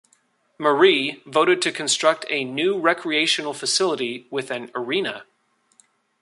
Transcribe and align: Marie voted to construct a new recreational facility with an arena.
Marie 0.57 1.21
voted 1.27 1.61
to 1.61 1.71
construct 1.71 2.25
a 2.31 2.43
new 2.43 2.79
recreational 2.79 3.53
facility 3.53 4.25
with 4.31 4.49
an 4.49 4.71
arena. 4.73 5.25